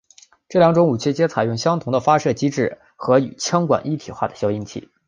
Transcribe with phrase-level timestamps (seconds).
[0.49, 4.89] 这两种武器皆采用相同的发射机制和与枪管一体化的消音器。